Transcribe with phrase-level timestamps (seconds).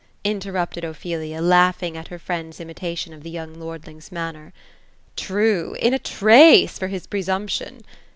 [0.23, 4.51] "interrupted Ophelia, laughing at her friends's imitation of the young lordling's manner."
[5.15, 7.81] True;^ in a trace, for his presumption.'